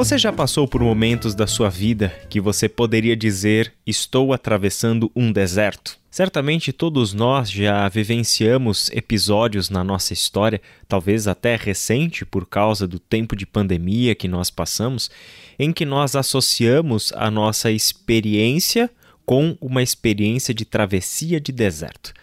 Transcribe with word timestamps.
Você 0.00 0.16
já 0.16 0.32
passou 0.32 0.66
por 0.66 0.80
momentos 0.80 1.34
da 1.34 1.46
sua 1.46 1.68
vida 1.68 2.08
que 2.30 2.40
você 2.40 2.70
poderia 2.70 3.14
dizer: 3.14 3.74
Estou 3.86 4.32
atravessando 4.32 5.12
um 5.14 5.30
deserto? 5.30 5.98
Certamente 6.10 6.72
todos 6.72 7.12
nós 7.12 7.50
já 7.50 7.86
vivenciamos 7.86 8.88
episódios 8.94 9.68
na 9.68 9.84
nossa 9.84 10.14
história, 10.14 10.58
talvez 10.88 11.28
até 11.28 11.54
recente 11.54 12.24
por 12.24 12.46
causa 12.46 12.88
do 12.88 12.98
tempo 12.98 13.36
de 13.36 13.44
pandemia 13.44 14.14
que 14.14 14.26
nós 14.26 14.48
passamos, 14.48 15.10
em 15.58 15.70
que 15.70 15.84
nós 15.84 16.16
associamos 16.16 17.12
a 17.14 17.30
nossa 17.30 17.70
experiência 17.70 18.90
com 19.26 19.54
uma 19.60 19.82
experiência 19.82 20.54
de 20.54 20.64
travessia 20.64 21.38
de 21.38 21.52
deserto. 21.52 22.14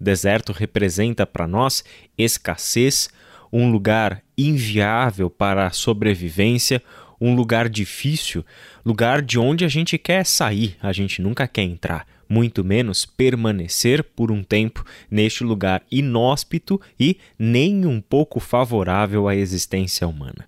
Deserto 0.00 0.52
representa 0.52 1.26
para 1.26 1.48
nós 1.48 1.82
escassez, 2.16 3.08
um 3.52 3.70
lugar 3.70 4.22
inviável 4.36 5.30
para 5.30 5.66
a 5.66 5.70
sobrevivência, 5.70 6.82
um 7.24 7.34
lugar 7.34 7.70
difícil, 7.70 8.44
lugar 8.84 9.22
de 9.22 9.38
onde 9.38 9.64
a 9.64 9.68
gente 9.68 9.96
quer 9.96 10.26
sair, 10.26 10.76
a 10.82 10.92
gente 10.92 11.22
nunca 11.22 11.48
quer 11.48 11.62
entrar, 11.62 12.06
muito 12.28 12.62
menos 12.62 13.06
permanecer 13.06 14.04
por 14.04 14.30
um 14.30 14.42
tempo 14.42 14.84
neste 15.10 15.42
lugar 15.42 15.82
inóspito 15.90 16.78
e 17.00 17.16
nem 17.38 17.86
um 17.86 17.98
pouco 17.98 18.38
favorável 18.38 19.26
à 19.26 19.34
existência 19.34 20.06
humana. 20.06 20.46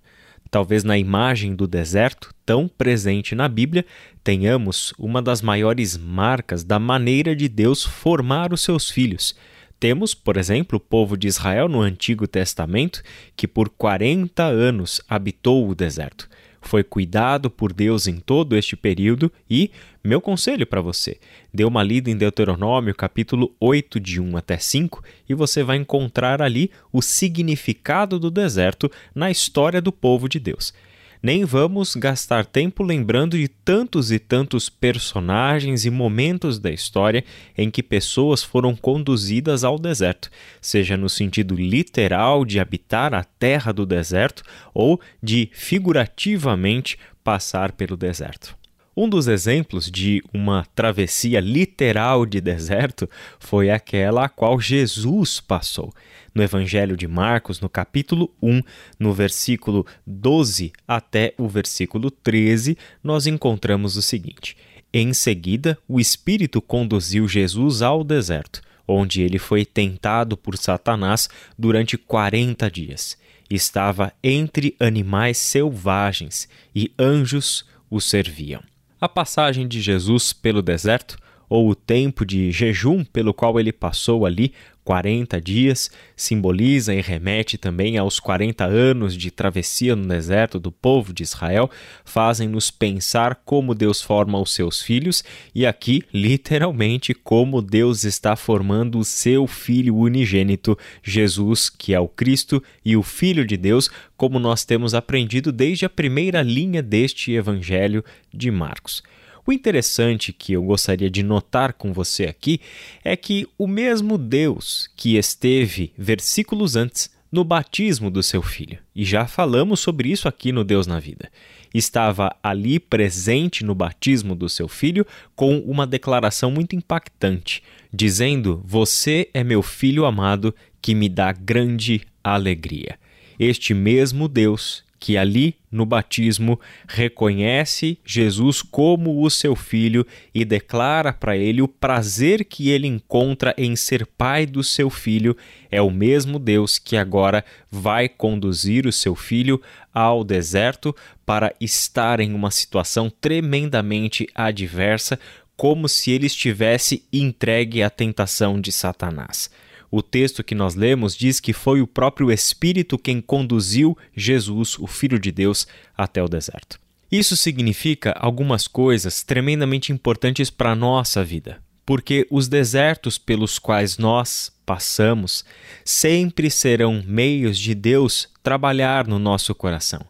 Talvez 0.51 0.83
na 0.83 0.99
imagem 0.99 1.55
do 1.55 1.65
deserto, 1.65 2.31
tão 2.45 2.67
presente 2.67 3.33
na 3.33 3.47
Bíblia, 3.47 3.83
tenhamos 4.23 4.93
uma 4.99 5.19
das 5.19 5.41
maiores 5.41 5.97
marcas 5.97 6.63
da 6.63 6.77
maneira 6.77 7.35
de 7.35 7.49
Deus 7.49 7.83
formar 7.83 8.53
os 8.53 8.61
seus 8.61 8.87
filhos. 8.87 9.35
Temos, 9.79 10.13
por 10.13 10.37
exemplo, 10.37 10.77
o 10.77 10.79
povo 10.79 11.17
de 11.17 11.27
Israel 11.27 11.67
no 11.67 11.81
Antigo 11.81 12.27
Testamento, 12.27 13.01
que 13.35 13.47
por 13.47 13.67
40 13.67 14.43
anos 14.43 15.01
habitou 15.09 15.67
o 15.67 15.73
deserto 15.73 16.29
foi 16.67 16.83
cuidado 16.83 17.49
por 17.49 17.71
Deus 17.71 18.07
em 18.07 18.17
todo 18.17 18.55
este 18.55 18.75
período 18.75 19.31
e, 19.49 19.71
meu 20.03 20.19
conselho 20.19 20.67
para 20.67 20.81
você, 20.81 21.17
dê 21.53 21.63
uma 21.63 21.81
lida 21.81 22.11
em 22.11 22.17
Deuteronômio 22.17 22.93
capítulo 22.93 23.55
8 23.59 23.99
de 23.99 24.19
1 24.19 24.35
até 24.37 24.57
5 24.57 25.01
e 25.27 25.33
você 25.33 25.63
vai 25.63 25.77
encontrar 25.77 26.41
ali 26.41 26.69
o 26.91 27.01
significado 27.01 28.19
do 28.19 28.29
deserto 28.29 28.91
na 29.15 29.31
história 29.31 29.81
do 29.81 29.91
povo 29.91 30.27
de 30.27 30.39
Deus 30.39 30.73
nem 31.21 31.43
vamos 31.45 31.95
gastar 31.95 32.45
tempo 32.45 32.83
lembrando 32.83 33.37
de 33.37 33.47
tantos 33.47 34.11
e 34.11 34.19
tantos 34.19 34.69
personagens 34.69 35.85
e 35.85 35.89
momentos 35.89 36.59
da 36.59 36.71
história 36.71 37.23
em 37.57 37.69
que 37.69 37.83
pessoas 37.83 38.43
foram 38.43 38.75
conduzidas 38.75 39.63
ao 39.63 39.79
deserto, 39.79 40.29
seja 40.61 40.95
no 40.97 41.09
sentido 41.09 41.55
literal 41.55 42.45
de 42.45 42.59
habitar 42.59 43.13
a 43.13 43.23
terra 43.23 43.71
do 43.71 43.85
deserto 43.85 44.43
ou 44.73 44.99
de 45.21 45.49
figurativamente 45.53 46.97
passar 47.23 47.71
pelo 47.71 47.97
deserto. 47.97 48.57
Um 48.99 49.07
dos 49.07 49.27
exemplos 49.27 49.91
de 49.91 50.23
uma 50.33 50.65
travessia 50.73 51.39
literal 51.39 52.25
de 52.25 52.41
deserto 52.41 53.07
foi 53.39 53.69
aquela 53.69 54.25
a 54.25 54.29
qual 54.29 54.59
Jesus 54.59 55.39
passou. 55.39 55.93
No 56.33 56.41
Evangelho 56.41 56.97
de 56.97 57.07
Marcos, 57.07 57.61
no 57.61 57.69
capítulo 57.69 58.33
1, 58.41 58.59
no 58.99 59.13
versículo 59.13 59.85
12 60.03 60.73
até 60.87 61.35
o 61.37 61.47
versículo 61.47 62.09
13, 62.09 62.75
nós 63.03 63.27
encontramos 63.27 63.97
o 63.97 64.01
seguinte: 64.01 64.57
Em 64.91 65.13
seguida, 65.13 65.77
o 65.87 65.99
Espírito 65.99 66.59
conduziu 66.59 67.27
Jesus 67.27 67.83
ao 67.83 68.03
deserto, 68.03 68.63
onde 68.87 69.21
ele 69.21 69.37
foi 69.37 69.63
tentado 69.63 70.35
por 70.35 70.57
Satanás 70.57 71.29
durante 71.55 71.99
40 71.99 72.71
dias. 72.71 73.15
Estava 73.47 74.11
entre 74.23 74.75
animais 74.79 75.37
selvagens 75.37 76.49
e 76.75 76.91
anjos 76.97 77.63
o 77.91 78.01
serviam. 78.01 78.63
A 78.99 79.07
passagem 79.07 79.67
de 79.67 79.79
Jesus 79.79 80.33
pelo 80.33 80.61
deserto, 80.61 81.17
ou 81.49 81.69
o 81.69 81.75
tempo 81.75 82.25
de 82.25 82.51
jejum 82.51 83.03
pelo 83.05 83.33
qual 83.33 83.59
ele 83.59 83.71
passou 83.71 84.25
ali 84.25 84.53
40 84.87 85.41
dias, 85.41 85.91
simboliza 86.15 86.95
e 86.95 87.01
remete 87.01 87.57
também 87.57 87.97
aos 87.97 88.21
40 88.21 88.63
anos 88.63 89.17
de 89.17 89.29
travessia 89.29 89.97
no 89.97 90.07
deserto 90.07 90.61
do 90.61 90.71
povo 90.71 91.11
de 91.11 91.23
Israel, 91.23 91.69
fazem-nos 92.05 92.71
pensar 92.71 93.35
como 93.43 93.75
Deus 93.75 94.01
forma 94.01 94.39
os 94.39 94.53
seus 94.53 94.81
filhos 94.81 95.25
e 95.53 95.65
aqui, 95.65 96.03
literalmente, 96.13 97.13
como 97.13 97.61
Deus 97.61 98.05
está 98.05 98.37
formando 98.37 98.97
o 98.97 99.03
seu 99.03 99.45
filho 99.45 99.93
unigênito, 99.93 100.77
Jesus, 101.03 101.69
que 101.69 101.93
é 101.93 101.99
o 101.99 102.07
Cristo 102.07 102.63
e 102.85 102.95
o 102.95 103.03
Filho 103.03 103.45
de 103.45 103.57
Deus, 103.57 103.89
como 104.15 104.39
nós 104.39 104.63
temos 104.63 104.93
aprendido 104.93 105.51
desde 105.51 105.85
a 105.85 105.89
primeira 105.89 106.41
linha 106.41 106.81
deste 106.81 107.33
evangelho 107.33 108.05
de 108.33 108.49
Marcos. 108.49 109.03
O 109.47 109.53
interessante 109.53 110.33
que 110.33 110.51
eu 110.51 110.61
gostaria 110.61 111.09
de 111.09 111.23
notar 111.23 111.71
com 111.71 111.93
você 111.93 112.25
aqui 112.25 112.59
é 113.01 113.15
que 113.15 113.47
o 113.57 113.65
mesmo 113.65 114.17
Deus 114.17 114.89
que 114.93 115.15
esteve 115.15 115.93
versículos 115.97 116.75
antes 116.75 117.09
no 117.31 117.45
batismo 117.45 118.11
do 118.11 118.21
seu 118.21 118.41
filho, 118.41 118.77
e 118.93 119.05
já 119.05 119.25
falamos 119.25 119.79
sobre 119.79 120.11
isso 120.11 120.27
aqui 120.27 120.51
no 120.51 120.65
Deus 120.65 120.85
na 120.85 120.99
Vida, 120.99 121.31
estava 121.73 122.35
ali 122.43 122.77
presente 122.77 123.63
no 123.63 123.73
batismo 123.73 124.35
do 124.35 124.49
seu 124.49 124.67
filho 124.67 125.07
com 125.33 125.59
uma 125.59 125.87
declaração 125.87 126.51
muito 126.51 126.75
impactante, 126.75 127.63
dizendo: 127.93 128.61
Você 128.65 129.29
é 129.33 129.45
meu 129.45 129.61
filho 129.61 130.03
amado 130.03 130.53
que 130.81 130.93
me 130.93 131.07
dá 131.07 131.31
grande 131.31 132.01
alegria. 132.21 132.99
Este 133.39 133.73
mesmo 133.73 134.27
Deus 134.27 134.83
que 134.99 135.17
ali 135.17 135.55
no 135.71 135.85
batismo 135.85 136.59
reconhece 136.87 137.99
Jesus 138.05 138.61
como 138.61 139.23
o 139.23 139.29
seu 139.29 139.55
filho 139.55 140.05
e 140.33 140.43
declara 140.43 141.13
para 141.13 141.37
ele 141.37 141.61
o 141.61 141.67
prazer 141.67 142.45
que 142.45 142.69
ele 142.69 142.87
encontra 142.87 143.53
em 143.57 143.75
ser 143.75 144.05
pai 144.05 144.45
do 144.45 144.63
seu 144.63 144.89
filho, 144.89 145.35
é 145.69 145.81
o 145.81 145.91
mesmo 145.91 146.39
Deus 146.39 146.79
que 146.79 146.97
agora 146.97 147.43
vai 147.69 148.09
conduzir 148.09 148.85
o 148.87 148.91
seu 148.91 149.15
filho 149.15 149.61
ao 149.93 150.23
deserto 150.23 150.95
para 151.25 151.53
estar 151.59 152.19
em 152.19 152.33
uma 152.33 152.51
situação 152.51 153.09
tremendamente 153.09 154.27
adversa, 154.33 155.19
como 155.55 155.89
se 155.89 156.11
ele 156.11 156.27
estivesse 156.27 157.03
entregue 157.11 157.81
à 157.81 157.89
tentação 157.89 158.61
de 158.61 158.71
Satanás. 158.71 159.49
O 159.89 160.01
texto 160.01 160.43
que 160.43 160.53
nós 160.53 160.75
lemos 160.75 161.15
diz 161.15 161.39
que 161.39 161.53
foi 161.53 161.81
o 161.81 161.87
próprio 161.87 162.31
Espírito 162.31 162.97
quem 162.97 163.21
conduziu 163.21 163.97
Jesus, 164.15 164.77
o 164.77 164.87
Filho 164.87 165.19
de 165.19 165.31
Deus, 165.31 165.67
até 165.97 166.21
o 166.21 166.27
deserto. 166.27 166.79
Isso 167.11 167.37
significa 167.37 168.11
algumas 168.11 168.67
coisas 168.67 169.23
tremendamente 169.23 169.93
importantes 169.93 170.49
para 170.49 170.71
a 170.71 170.75
nossa 170.75 171.23
vida, 171.23 171.61
porque 171.85 172.27
os 172.29 172.49
desertos 172.49 173.17
pelos 173.17 173.57
quais 173.57 173.97
nós 173.97 174.51
passamos 174.65 175.45
sempre 175.85 176.49
serão 176.51 177.01
meios 177.07 177.57
de 177.57 177.73
Deus 177.73 178.27
trabalhar 178.43 179.07
no 179.07 179.17
nosso 179.17 179.55
coração. 179.55 180.05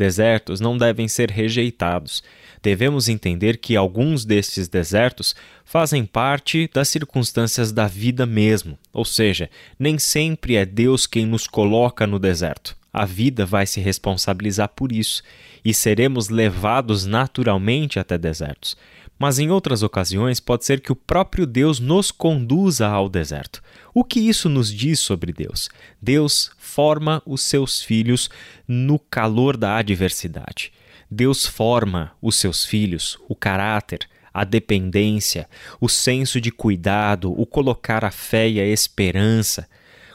Desertos 0.00 0.62
não 0.62 0.78
devem 0.78 1.06
ser 1.06 1.30
rejeitados. 1.30 2.22
Devemos 2.62 3.06
entender 3.06 3.58
que 3.58 3.76
alguns 3.76 4.24
destes 4.24 4.66
desertos 4.66 5.36
fazem 5.62 6.06
parte 6.06 6.70
das 6.72 6.88
circunstâncias 6.88 7.70
da 7.70 7.86
vida 7.86 8.24
mesmo, 8.24 8.78
ou 8.94 9.04
seja, 9.04 9.50
nem 9.78 9.98
sempre 9.98 10.56
é 10.56 10.64
Deus 10.64 11.06
quem 11.06 11.26
nos 11.26 11.46
coloca 11.46 12.06
no 12.06 12.18
deserto. 12.18 12.74
A 12.90 13.04
vida 13.04 13.44
vai 13.44 13.66
se 13.66 13.78
responsabilizar 13.78 14.70
por 14.70 14.90
isso 14.90 15.22
e 15.62 15.74
seremos 15.74 16.30
levados 16.30 17.04
naturalmente 17.04 17.98
até 17.98 18.16
desertos 18.16 18.78
mas 19.20 19.38
em 19.38 19.50
outras 19.50 19.82
ocasiões 19.82 20.40
pode 20.40 20.64
ser 20.64 20.80
que 20.80 20.90
o 20.90 20.96
próprio 20.96 21.44
Deus 21.46 21.78
nos 21.78 22.10
conduza 22.10 22.88
ao 22.88 23.06
deserto. 23.06 23.62
O 23.92 24.02
que 24.02 24.18
isso 24.18 24.48
nos 24.48 24.72
diz 24.72 24.98
sobre 24.98 25.30
Deus? 25.30 25.68
Deus 26.00 26.50
forma 26.56 27.22
os 27.26 27.42
seus 27.42 27.82
filhos 27.82 28.30
no 28.66 28.98
calor 28.98 29.58
da 29.58 29.76
adversidade. 29.76 30.72
Deus 31.10 31.44
forma 31.44 32.12
os 32.22 32.36
seus 32.36 32.64
filhos, 32.64 33.18
o 33.28 33.34
caráter, 33.34 34.08
a 34.32 34.42
dependência, 34.42 35.46
o 35.78 35.88
senso 35.88 36.40
de 36.40 36.50
cuidado, 36.50 37.30
o 37.38 37.44
colocar 37.44 38.06
a 38.06 38.10
fé 38.10 38.48
e 38.48 38.58
a 38.58 38.66
esperança, 38.66 39.68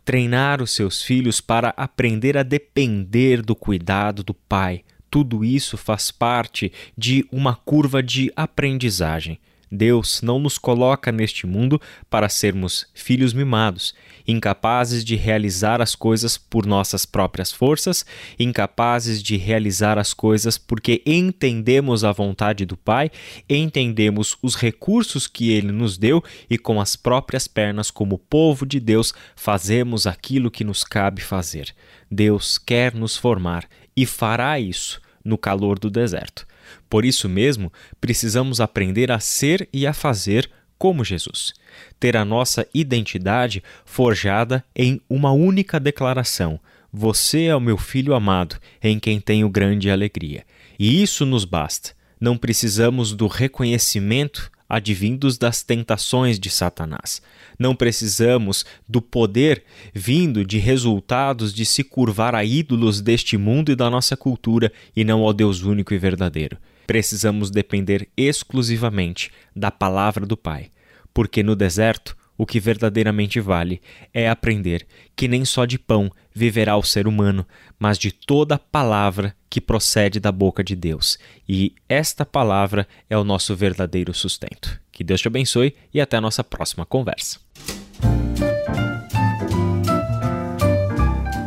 treinar 0.04 0.64
os 0.64 0.72
seus 0.72 1.04
filhos 1.04 1.40
para 1.40 1.76
aprender 1.78 2.36
a 2.40 2.42
depender 2.42 3.44
do 3.44 3.56
cuidado 3.56 4.24
do 4.24 4.34
Pai, 4.34 4.84
tudo 5.16 5.46
isso 5.46 5.78
faz 5.78 6.12
parte 6.12 6.74
de 6.98 7.26
uma 7.32 7.56
curva 7.56 8.04
de 8.04 8.34
aprendizagem. 8.36 9.40
Deus 9.72 10.22
não 10.22 10.40
nos 10.40 10.58
coloca 10.58 11.10
neste 11.10 11.48
mundo 11.48 11.80
para 12.10 12.28
sermos 12.28 12.86
filhos 12.94 13.32
mimados, 13.32 13.96
incapazes 14.28 15.06
de 15.06 15.16
realizar 15.16 15.82
as 15.82 15.96
coisas 15.96 16.38
por 16.38 16.66
nossas 16.66 17.06
próprias 17.06 17.50
forças, 17.50 18.06
incapazes 18.38 19.24
de 19.24 19.38
realizar 19.38 19.98
as 19.98 20.14
coisas 20.14 20.58
porque 20.58 21.02
entendemos 21.06 22.04
a 22.04 22.12
vontade 22.12 22.66
do 22.66 22.76
Pai, 22.76 23.10
entendemos 23.50 24.38
os 24.42 24.54
recursos 24.54 25.28
que 25.28 25.50
Ele 25.50 25.72
nos 25.72 25.98
deu 25.98 26.22
e 26.50 26.58
com 26.58 26.82
as 26.82 26.98
próprias 26.98 27.48
pernas, 27.48 27.90
como 27.90 28.18
povo 28.18 28.66
de 28.66 28.82
Deus, 28.82 29.14
fazemos 29.34 30.06
aquilo 30.06 30.52
que 30.52 30.66
nos 30.66 30.84
cabe 30.84 31.22
fazer. 31.22 31.74
Deus 32.12 32.58
quer 32.58 32.94
nos 32.94 33.16
formar 33.16 33.66
e 33.96 34.06
fará 34.06 34.60
isso 34.60 35.05
no 35.26 35.38
calor 35.38 35.80
do 35.80 35.90
deserto. 35.90 36.48
Por 36.88 37.04
isso 37.04 37.28
mesmo, 37.28 37.74
precisamos 38.00 38.62
aprender 38.62 39.12
a 39.12 39.20
ser 39.20 39.68
e 39.74 39.88
a 39.88 39.94
fazer 39.94 40.50
como 40.78 41.04
Jesus. 41.04 41.54
Ter 42.00 42.16
a 42.16 42.24
nossa 42.24 42.68
identidade 42.74 43.64
forjada 43.84 44.64
em 44.76 45.02
uma 45.10 45.32
única 45.32 45.80
declaração: 45.80 46.60
Você 46.94 47.46
é 47.46 47.56
o 47.56 47.60
meu 47.60 47.78
filho 47.78 48.14
amado, 48.14 48.58
em 48.82 49.00
quem 49.00 49.20
tenho 49.20 49.50
grande 49.50 49.90
alegria. 49.90 50.46
E 50.78 51.02
isso 51.02 51.26
nos 51.26 51.44
basta. 51.44 51.92
Não 52.20 52.38
precisamos 52.38 53.14
do 53.14 53.28
reconhecimento 53.28 54.52
advindos 54.68 55.38
das 55.38 55.64
tentações 55.64 56.40
de 56.40 56.50
Satanás. 56.50 57.22
Não 57.58 57.76
precisamos 57.76 58.66
do 58.88 59.02
poder 59.02 59.64
vindo 59.94 60.44
de 60.44 60.58
resultados 60.58 61.54
de 61.54 61.66
se 61.66 61.84
curvar 61.84 62.36
a 62.36 62.44
ídolos 62.44 63.02
deste 63.02 63.38
mundo 63.38 63.72
e 63.72 63.76
da 63.76 63.90
nossa 63.90 64.18
cultura 64.18 64.72
e 64.96 65.04
não 65.04 65.22
ao 65.22 65.34
Deus 65.34 65.62
único 65.64 65.94
e 65.94 65.98
verdadeiro. 65.98 66.58
Precisamos 66.88 67.50
depender 67.50 68.08
exclusivamente 68.16 69.32
da 69.56 69.72
palavra 69.72 70.26
do 70.26 70.38
Pai, 70.38 70.70
porque 71.14 71.42
no 71.42 71.56
deserto 71.56 72.16
o 72.38 72.46
que 72.46 72.60
verdadeiramente 72.60 73.40
vale 73.40 73.82
é 74.14 74.30
aprender 74.30 74.86
que 75.16 75.28
nem 75.28 75.46
só 75.46 75.66
de 75.66 75.80
pão 75.80 76.12
viverá 76.34 76.76
o 76.76 76.84
ser 76.84 77.08
humano, 77.08 77.46
mas 77.80 77.98
de 77.98 78.12
toda 78.12 78.60
palavra 78.60 79.36
que 79.50 79.62
procede 79.62 80.20
da 80.20 80.32
boca 80.32 80.64
de 80.64 80.76
Deus. 80.76 81.18
E 81.48 81.74
esta 81.88 82.26
palavra 82.26 82.88
é 83.10 83.18
o 83.18 83.24
nosso 83.24 83.56
verdadeiro 83.56 84.14
sustento. 84.14 84.80
Que 84.92 85.04
Deus 85.04 85.22
te 85.22 85.28
abençoe 85.28 85.76
e 85.94 86.02
até 86.02 86.18
a 86.18 86.22
nossa 86.22 86.44
próxima 86.44 86.86
conversa. 86.86 87.40